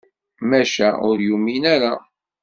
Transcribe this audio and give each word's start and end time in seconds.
Maca 0.49 0.87
ur 1.09 1.17
yumin 1.27 1.63
ara. 1.73 1.93